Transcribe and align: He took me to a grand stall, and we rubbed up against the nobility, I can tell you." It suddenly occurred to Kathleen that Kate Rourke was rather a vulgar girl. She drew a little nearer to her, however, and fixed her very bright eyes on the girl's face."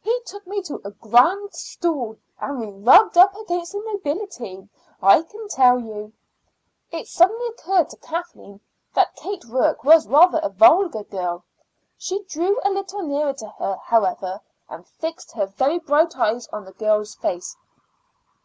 He 0.00 0.20
took 0.26 0.44
me 0.44 0.60
to 0.62 0.80
a 0.84 0.90
grand 0.90 1.54
stall, 1.54 2.16
and 2.40 2.58
we 2.58 2.66
rubbed 2.82 3.16
up 3.16 3.36
against 3.36 3.70
the 3.70 3.78
nobility, 3.86 4.68
I 5.00 5.22
can 5.22 5.46
tell 5.48 5.78
you." 5.78 6.12
It 6.90 7.06
suddenly 7.06 7.46
occurred 7.50 7.88
to 7.90 7.96
Kathleen 7.98 8.58
that 8.94 9.14
Kate 9.14 9.44
Rourke 9.44 9.84
was 9.84 10.08
rather 10.08 10.40
a 10.42 10.48
vulgar 10.48 11.04
girl. 11.04 11.44
She 11.96 12.24
drew 12.24 12.58
a 12.64 12.70
little 12.70 13.02
nearer 13.04 13.34
to 13.34 13.50
her, 13.50 13.76
however, 13.76 14.40
and 14.68 14.84
fixed 14.84 15.30
her 15.36 15.46
very 15.46 15.78
bright 15.78 16.16
eyes 16.16 16.48
on 16.48 16.64
the 16.64 16.72
girl's 16.72 17.14
face." 17.14 17.54